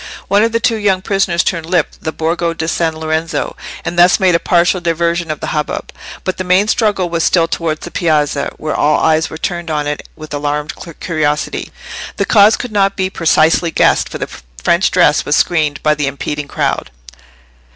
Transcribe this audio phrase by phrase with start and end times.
[0.29, 3.55] One of the two younger prisoners turned up the Borgo di San Lorenzo,
[3.85, 5.91] and thus made a partial diversion of the hubbub;
[6.23, 9.85] but the main struggle was still towards the piazza, where all eyes were turned on
[9.85, 11.71] it with alarmed curiosity.
[12.17, 14.29] The cause could not be precisely guessed, for the
[14.63, 16.89] French dress was screened by the impeding crowd.